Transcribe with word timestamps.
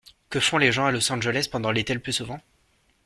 Que 0.31 0.39
font 0.39 0.57
les 0.57 0.71
gens 0.71 0.87
à 0.87 0.91
Los 0.91 1.11
Angeles 1.11 1.45
pendant 1.51 1.69
l’été 1.69 1.93
le 1.93 1.99
plus 1.99 2.13
souvent? 2.13 2.41